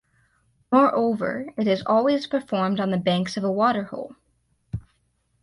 Moreover, 0.71 1.53
it 1.57 1.67
is 1.67 1.83
always 1.85 2.25
performed 2.25 2.79
on 2.79 2.89
the 2.89 2.97
banks 2.97 3.37
of 3.37 3.43
a 3.43 3.51
water-hole. 3.51 4.15